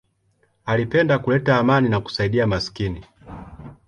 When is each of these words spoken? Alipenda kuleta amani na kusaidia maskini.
Alipenda 0.65 1.19
kuleta 1.19 1.57
amani 1.57 1.89
na 1.89 2.01
kusaidia 2.01 2.47
maskini. 2.47 3.05